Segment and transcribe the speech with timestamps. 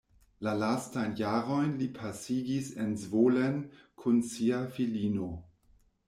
[0.45, 3.59] La lastajn jarojn li pasigis en Zvolen
[4.05, 5.29] kun sia filino.